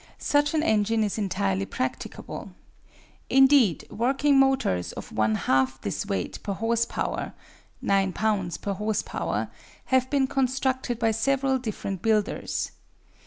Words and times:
Such 0.17 0.55
an 0.55 0.63
engine 0.63 1.03
is 1.03 1.19
entirely 1.19 1.67
practicable. 1.67 2.53
Indeed, 3.29 3.85
working 3.91 4.39
motors 4.39 4.93
of 4.93 5.11
one 5.11 5.35
half 5.35 5.79
this 5.81 6.07
weight 6.07 6.41
per 6.41 6.53
horse 6.53 6.85
power 6.85 7.33
(9 7.83 8.11
lbs. 8.11 8.59
per 8.59 8.73
horse 8.73 9.03
power) 9.03 9.51
have 9.93 10.09
been 10.09 10.25
constructed 10.25 10.97
by 10.97 11.11
several 11.11 11.59
different 11.59 12.01
builders. 12.01 12.71